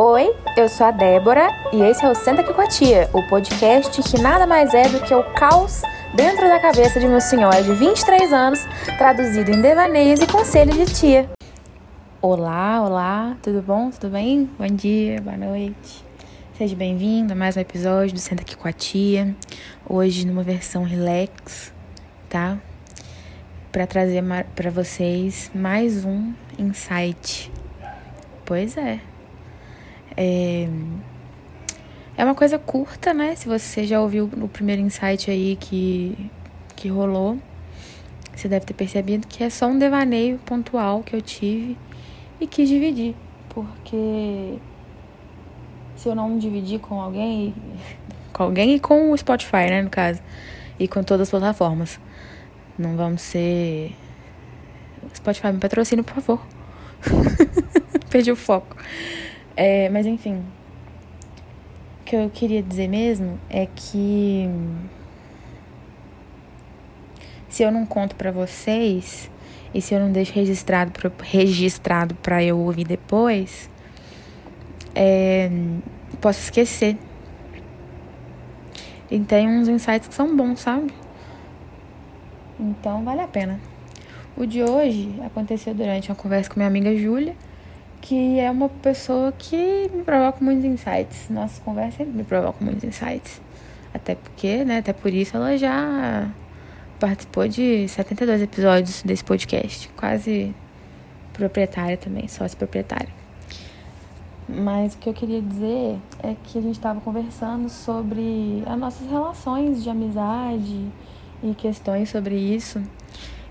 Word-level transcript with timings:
Oi, 0.00 0.32
eu 0.56 0.68
sou 0.68 0.86
a 0.86 0.92
Débora 0.92 1.50
e 1.72 1.82
esse 1.82 2.04
é 2.04 2.08
o 2.08 2.14
Senta 2.14 2.42
Aqui 2.42 2.54
com 2.54 2.60
a 2.60 2.68
Tia, 2.68 3.10
o 3.12 3.20
podcast 3.28 4.00
que 4.00 4.22
nada 4.22 4.46
mais 4.46 4.72
é 4.72 4.88
do 4.88 5.00
que 5.00 5.12
o 5.12 5.24
caos 5.34 5.82
dentro 6.14 6.46
da 6.46 6.60
cabeça 6.60 7.00
de 7.00 7.08
meu 7.08 7.20
senhor 7.20 7.52
de 7.64 7.74
23 7.74 8.32
anos, 8.32 8.60
traduzido 8.96 9.50
em 9.50 9.60
devaneios 9.60 10.20
e 10.20 10.26
conselhos 10.28 10.76
de 10.76 10.94
tia. 10.94 11.28
Olá, 12.22 12.80
olá, 12.80 13.36
tudo 13.42 13.60
bom? 13.60 13.90
Tudo 13.90 14.10
bem? 14.10 14.48
Bom 14.56 14.68
dia, 14.68 15.20
boa 15.20 15.36
noite. 15.36 16.04
Seja 16.56 16.76
bem-vindo 16.76 17.32
a 17.32 17.36
mais 17.36 17.56
um 17.56 17.60
episódio 17.60 18.14
do 18.14 18.20
Senta 18.20 18.42
Aqui 18.42 18.56
com 18.56 18.68
a 18.68 18.72
Tia. 18.72 19.34
Hoje 19.84 20.24
numa 20.24 20.44
versão 20.44 20.84
relax, 20.84 21.72
tá? 22.28 22.56
Para 23.72 23.84
trazer 23.84 24.22
para 24.54 24.70
vocês 24.70 25.50
mais 25.52 26.04
um 26.04 26.32
insight. 26.56 27.50
Pois 28.44 28.76
é. 28.76 29.00
É, 30.20 30.68
é 32.16 32.24
uma 32.24 32.34
coisa 32.34 32.58
curta, 32.58 33.14
né? 33.14 33.36
Se 33.36 33.46
você 33.46 33.84
já 33.84 34.00
ouviu 34.00 34.28
o 34.42 34.48
primeiro 34.48 34.82
insight 34.82 35.30
aí 35.30 35.54
que, 35.54 36.28
que 36.74 36.88
rolou, 36.88 37.38
você 38.34 38.48
deve 38.48 38.66
ter 38.66 38.74
percebido 38.74 39.28
que 39.28 39.44
é 39.44 39.48
só 39.48 39.68
um 39.68 39.78
devaneio 39.78 40.38
pontual 40.38 41.04
que 41.04 41.14
eu 41.14 41.22
tive 41.22 41.78
e 42.40 42.48
quis 42.48 42.68
dividir. 42.68 43.14
Porque 43.48 44.58
se 45.94 46.08
eu 46.08 46.16
não 46.16 46.36
dividir 46.36 46.80
com 46.80 47.00
alguém, 47.00 47.54
com 48.34 48.42
alguém 48.42 48.74
e 48.74 48.80
com 48.80 49.12
o 49.12 49.16
Spotify, 49.16 49.70
né, 49.70 49.82
no 49.82 49.90
caso, 49.90 50.20
e 50.80 50.88
com 50.88 51.00
todas 51.04 51.28
as 51.28 51.30
plataformas, 51.30 52.00
não 52.76 52.96
vamos 52.96 53.22
ser. 53.22 53.94
Spotify 55.14 55.52
me 55.52 55.60
patrocina, 55.60 56.02
por 56.02 56.20
favor. 56.20 56.44
Perdi 58.10 58.32
o 58.32 58.36
foco. 58.36 58.76
É, 59.60 59.88
mas 59.88 60.06
enfim. 60.06 60.44
O 62.00 62.04
que 62.04 62.14
eu 62.14 62.30
queria 62.30 62.62
dizer 62.62 62.86
mesmo 62.86 63.40
é 63.50 63.66
que. 63.66 64.48
Se 67.48 67.64
eu 67.64 67.72
não 67.72 67.84
conto 67.84 68.14
para 68.14 68.30
vocês 68.30 69.28
e 69.74 69.82
se 69.82 69.94
eu 69.94 69.98
não 69.98 70.12
deixo 70.12 70.32
registrado 70.32 70.92
pra, 70.92 71.10
registrado 71.24 72.14
para 72.14 72.40
eu 72.40 72.56
ouvir 72.56 72.84
depois, 72.84 73.68
é, 74.94 75.50
posso 76.20 76.38
esquecer. 76.40 76.96
E 79.10 79.18
tem 79.18 79.48
uns 79.48 79.66
insights 79.66 80.06
que 80.06 80.14
são 80.14 80.36
bons, 80.36 80.60
sabe? 80.60 80.92
Então 82.60 83.02
vale 83.02 83.22
a 83.22 83.26
pena. 83.26 83.58
O 84.36 84.46
de 84.46 84.62
hoje 84.62 85.12
aconteceu 85.26 85.74
durante 85.74 86.10
uma 86.10 86.16
conversa 86.16 86.48
com 86.48 86.60
minha 86.60 86.68
amiga 86.68 86.94
Júlia 86.94 87.34
que 88.08 88.40
é 88.40 88.50
uma 88.50 88.70
pessoa 88.70 89.30
que 89.32 89.90
me 89.94 90.02
provoca 90.02 90.42
muitos 90.42 90.64
insights. 90.64 91.28
Nossa 91.28 91.60
conversa 91.60 92.06
me 92.06 92.24
provoca 92.24 92.64
muitos 92.64 92.82
insights. 92.82 93.38
Até 93.92 94.14
porque, 94.14 94.64
né, 94.64 94.78
até 94.78 94.94
por 94.94 95.12
isso 95.12 95.36
ela 95.36 95.58
já 95.58 96.30
participou 96.98 97.46
de 97.46 97.86
72 97.86 98.40
episódios 98.40 99.02
desse 99.02 99.22
podcast, 99.22 99.90
quase 99.90 100.54
proprietária 101.34 101.98
também, 101.98 102.26
sócio 102.28 102.56
proprietária. 102.56 103.10
Mas 104.48 104.94
o 104.94 104.98
que 104.98 105.10
eu 105.10 105.12
queria 105.12 105.42
dizer 105.42 105.98
é 106.22 106.34
que 106.44 106.58
a 106.58 106.62
gente 106.62 106.76
estava 106.76 107.02
conversando 107.02 107.68
sobre 107.68 108.62
as 108.64 108.78
nossas 108.78 109.06
relações 109.06 109.82
de 109.82 109.90
amizade 109.90 110.86
e 111.42 111.54
questões 111.54 112.08
sobre 112.08 112.36
isso. 112.36 112.82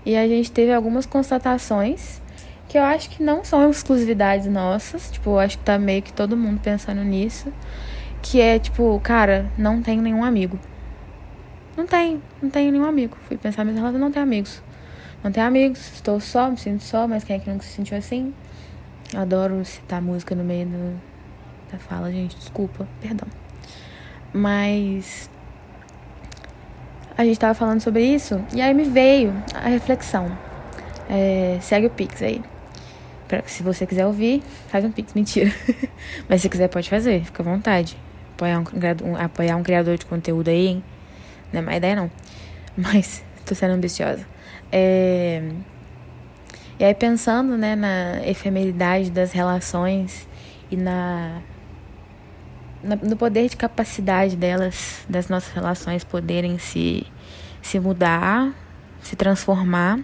E 0.04 0.16
a 0.16 0.26
gente 0.26 0.50
teve 0.50 0.72
algumas 0.72 1.06
constatações 1.06 2.20
que 2.68 2.76
eu 2.76 2.82
acho 2.82 3.08
que 3.08 3.22
não 3.22 3.42
são 3.42 3.70
exclusividades 3.70 4.46
nossas, 4.46 5.10
tipo, 5.10 5.30
eu 5.30 5.38
acho 5.38 5.56
que 5.58 5.64
tá 5.64 5.78
meio 5.78 6.02
que 6.02 6.12
todo 6.12 6.36
mundo 6.36 6.60
pensando 6.60 7.02
nisso, 7.02 7.50
que 8.22 8.40
é 8.40 8.58
tipo, 8.58 9.00
cara, 9.02 9.50
não 9.56 9.80
tenho 9.80 10.02
nenhum 10.02 10.22
amigo. 10.22 10.58
Não 11.76 11.86
tenho, 11.86 12.22
não 12.42 12.50
tenho 12.50 12.70
nenhum 12.70 12.84
amigo. 12.84 13.16
Fui 13.26 13.36
pensar 13.36 13.64
minhas 13.64 13.78
relações, 13.78 14.00
não 14.00 14.10
tenho 14.10 14.24
amigos. 14.24 14.62
Não 15.24 15.32
tenho 15.32 15.46
amigos, 15.46 15.80
estou 15.94 16.20
só, 16.20 16.50
me 16.50 16.58
sinto 16.58 16.82
só, 16.82 17.08
mas 17.08 17.24
quem 17.24 17.36
é 17.36 17.38
que 17.38 17.50
nunca 17.50 17.64
se 17.64 17.70
sentiu 17.70 17.96
assim? 17.96 18.34
Adoro 19.16 19.64
citar 19.64 20.02
música 20.02 20.34
no 20.34 20.44
meio 20.44 20.66
do, 20.66 21.00
da 21.72 21.78
fala, 21.78 22.12
gente, 22.12 22.36
desculpa, 22.36 22.86
perdão. 23.00 23.28
Mas 24.32 25.30
a 27.16 27.24
gente 27.24 27.38
tava 27.40 27.54
falando 27.54 27.80
sobre 27.80 28.04
isso 28.04 28.44
e 28.54 28.60
aí 28.60 28.74
me 28.74 28.84
veio 28.84 29.32
a 29.54 29.68
reflexão. 29.68 30.30
É, 31.08 31.58
segue 31.62 31.86
o 31.86 31.90
Pix 31.90 32.22
aí. 32.22 32.42
Pra, 33.28 33.42
se 33.46 33.62
você 33.62 33.86
quiser 33.86 34.06
ouvir, 34.06 34.42
faz 34.68 34.84
um 34.84 34.90
pix, 34.90 35.12
mentira. 35.12 35.52
Mas 36.26 36.40
se 36.40 36.48
quiser, 36.48 36.68
pode 36.68 36.88
fazer, 36.88 37.22
fica 37.24 37.42
à 37.42 37.44
vontade. 37.44 37.96
Apoiar 38.34 38.58
um, 38.58 39.10
um, 39.10 39.16
apoiar 39.16 39.56
um 39.56 39.62
criador 39.62 39.98
de 39.98 40.06
conteúdo 40.06 40.48
aí, 40.48 40.66
hein? 40.66 40.84
Não 41.52 41.60
é 41.60 41.62
má 41.62 41.76
ideia, 41.76 41.94
não. 41.94 42.10
Mas 42.74 43.22
tô 43.44 43.54
sendo 43.54 43.72
ambiciosa. 43.72 44.26
É... 44.72 45.42
E 46.80 46.84
aí, 46.84 46.94
pensando 46.94 47.58
né, 47.58 47.76
na 47.76 48.26
efemeridade 48.26 49.10
das 49.10 49.32
relações 49.32 50.26
e 50.70 50.76
na, 50.76 51.42
na, 52.82 52.96
no 52.96 53.16
poder 53.16 53.48
de 53.48 53.56
capacidade 53.56 54.36
delas, 54.36 55.04
das 55.08 55.28
nossas 55.28 55.52
relações 55.52 56.04
poderem 56.04 56.58
se, 56.58 57.04
se 57.60 57.80
mudar, 57.80 58.54
se 59.02 59.16
transformar 59.16 59.98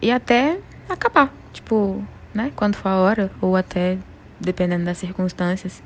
e 0.00 0.10
até 0.12 0.58
acabar 0.88 1.32
tipo, 1.56 2.02
né, 2.32 2.52
quando 2.54 2.76
for 2.76 2.88
a 2.88 2.96
hora, 2.96 3.30
ou 3.40 3.56
até 3.56 3.98
dependendo 4.38 4.84
das 4.84 4.98
circunstâncias. 4.98 5.82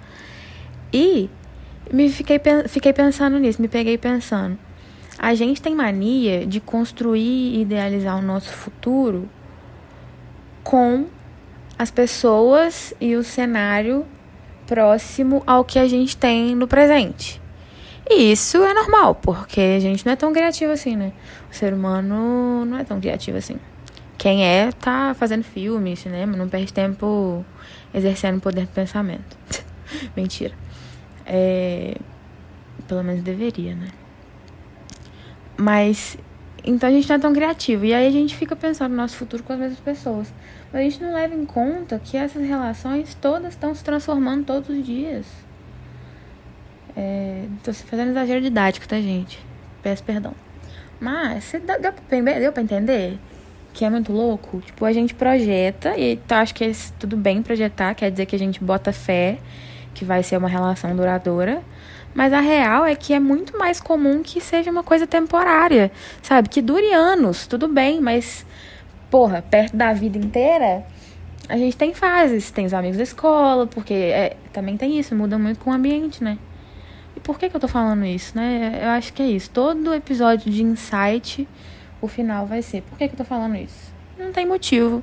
E 0.93 1.31
me 1.93 2.11
fiquei, 2.11 2.41
fiquei 2.69 2.93
pensando 2.93 3.39
nisso, 3.39 3.63
me 3.63 3.69
peguei 3.69 3.97
pensando. 3.97 4.59
A 5.19 5.35
gente 5.35 5.63
tem 5.63 5.75
mania 5.75 6.47
de 6.47 6.61
construir 6.61 7.55
e 7.55 7.63
idealizar 7.63 8.19
o 8.19 8.23
nosso 8.23 8.51
futuro 8.51 9.29
com 10.63 11.07
as 11.79 11.91
pessoas 11.91 12.95
e 13.01 13.15
o 13.17 13.23
cenário 13.23 14.05
próximo 14.67 15.43
ao 15.47 15.65
que 15.65 15.79
a 15.79 15.87
gente 15.87 16.17
tem 16.17 16.55
no 16.55 16.67
presente. 16.67 17.41
E 18.09 18.33
isso 18.33 18.65
é 18.65 18.75
normal, 18.75 19.15
porque 19.15 19.61
a 19.61 19.79
gente 19.79 20.05
não 20.05 20.13
é 20.13 20.17
tão 20.17 20.33
criativo 20.33 20.73
assim, 20.73 20.97
né? 20.97 21.13
O 21.51 21.55
ser 21.55 21.73
humano 21.73 22.65
não 22.65 22.79
é 22.79 22.85
tão 22.85 23.01
criativo 23.01 23.39
assim. 23.39 23.57
Quem 24.21 24.45
é, 24.45 24.71
tá 24.71 25.15
fazendo 25.15 25.43
filme, 25.43 25.97
cinema, 25.97 26.37
não 26.37 26.47
perde 26.47 26.75
tempo 26.75 27.43
exercendo 27.95 28.37
o 28.37 28.41
poder 28.43 28.67
do 28.67 28.73
pensamento. 28.73 29.35
Mentira. 30.15 30.55
É, 31.25 31.97
pelo 32.87 33.03
menos 33.03 33.23
deveria, 33.23 33.75
né? 33.75 33.89
Mas 35.57 36.19
então 36.63 36.91
a 36.91 36.93
gente 36.93 37.09
não 37.09 37.17
é 37.17 37.19
tão 37.19 37.33
criativo. 37.33 37.87
E 37.87 37.95
aí 37.95 38.07
a 38.07 38.11
gente 38.11 38.37
fica 38.37 38.55
pensando 38.55 38.91
no 38.91 38.99
nosso 38.99 39.17
futuro 39.17 39.43
com 39.43 39.55
as 39.55 39.59
mesmas 39.59 39.81
pessoas. 39.81 40.31
Mas 40.71 40.83
a 40.83 40.85
gente 40.85 41.03
não 41.03 41.15
leva 41.15 41.35
em 41.35 41.47
conta 41.47 41.99
que 41.99 42.19
essas 42.19 42.47
relações 42.47 43.15
todas 43.15 43.55
estão 43.55 43.75
se 43.75 43.83
transformando 43.83 44.45
todos 44.45 44.69
os 44.69 44.85
dias. 44.85 45.25
É, 46.95 47.47
tô 47.65 47.73
fazendo 47.73 48.11
exagero 48.11 48.43
didático, 48.43 48.87
tá, 48.87 49.01
gente? 49.01 49.43
Peço 49.83 50.05
perdão. 50.05 50.35
Mas, 51.01 51.51
deu, 51.53 51.81
deu 52.39 52.53
pra 52.53 52.63
entender? 52.63 53.19
Que 53.73 53.85
é 53.85 53.91
muito 53.91 54.13
louco. 54.13 54.61
Tipo, 54.61 54.85
a 54.85 54.93
gente 54.93 55.15
projeta, 55.15 55.97
e 55.97 56.17
tá, 56.17 56.41
acho 56.41 56.55
que 56.55 56.65
é 56.65 56.73
tudo 56.99 57.17
bem 57.17 57.43
projetar, 57.43 57.95
quer 57.95 58.11
dizer 58.11 58.27
que 58.27 58.37
a 58.37 58.39
gente 58.39 58.63
bota 58.63 58.93
fé 58.93 59.39
que 59.95 60.05
vai 60.05 60.23
ser 60.23 60.37
uma 60.37 60.49
relação 60.49 60.95
duradoura. 60.95 61.63
Mas 62.15 62.33
a 62.33 62.41
real 62.41 62.85
é 62.85 62.95
que 62.95 63.15
é 63.15 63.21
muito 63.21 63.57
mais 63.57 63.81
comum 63.81 64.23
que 64.23 64.41
seja 64.41 64.71
uma 64.71 64.83
coisa 64.83 65.07
temporária, 65.07 65.93
sabe? 66.23 66.49
Que 66.49 66.61
dure 66.61 66.93
anos, 66.93 67.47
tudo 67.47 67.69
bem, 67.69 68.01
mas, 68.01 68.45
porra, 69.11 69.43
perto 69.43 69.77
da 69.77 69.93
vida 69.93 70.19
inteira, 70.19 70.85
a 71.49 71.57
gente 71.57 71.77
tem 71.77 71.95
fases. 71.95 72.51
Tem 72.51 72.67
os 72.67 72.75
amigos 72.75 72.97
da 72.97 73.03
escola, 73.05 73.67
porque 73.67 73.95
é, 73.95 74.37
também 74.53 74.77
tem 74.77 74.99
isso, 74.99 75.15
muda 75.15 75.39
muito 75.39 75.61
com 75.61 75.71
o 75.71 75.73
ambiente, 75.73 76.23
né? 76.23 76.39
E 77.17 77.21
por 77.21 77.39
que, 77.39 77.49
que 77.49 77.57
eu 77.57 77.61
tô 77.61 77.69
falando 77.69 78.05
isso, 78.05 78.37
né? 78.37 78.81
Eu 78.83 78.89
acho 78.91 79.13
que 79.13 79.23
é 79.23 79.27
isso. 79.27 79.51
Todo 79.51 79.95
episódio 79.95 80.51
de 80.51 80.63
insight 80.63 81.47
o 82.01 82.09
final 82.09 82.47
vai 82.47 82.63
ser. 82.63 82.83
Por 82.83 82.99
que, 82.99 83.09
que 83.09 83.15
eu 83.15 83.19
tô 83.19 83.25
falando 83.25 83.57
isso? 83.57 83.93
Não 84.19 84.33
tem 84.33 84.47
motivo. 84.47 85.03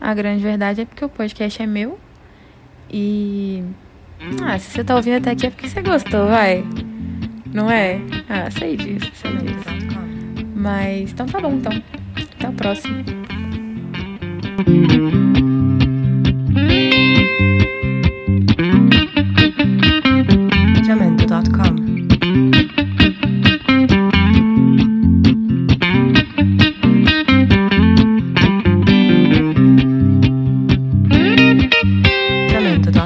A 0.00 0.14
grande 0.14 0.42
verdade 0.42 0.82
é 0.82 0.84
porque 0.84 1.04
o 1.04 1.08
podcast 1.08 1.62
é 1.62 1.66
meu. 1.66 1.98
E. 2.90 3.62
Ah, 4.42 4.58
se 4.58 4.70
você 4.70 4.84
tá 4.84 4.96
ouvindo 4.96 5.16
até 5.16 5.30
aqui 5.30 5.46
é 5.46 5.50
porque 5.50 5.68
você 5.68 5.82
gostou, 5.82 6.26
vai. 6.26 6.64
Não 7.52 7.70
é? 7.70 8.00
Ah, 8.28 8.50
sei 8.50 8.76
disso, 8.76 9.10
sei 9.14 9.36
disso. 9.36 9.68
Mas 10.54 11.12
então 11.12 11.26
tá 11.26 11.40
bom, 11.40 11.54
então. 11.54 11.72
Até 12.36 12.48
o 12.48 12.52
próximo. 12.52 13.04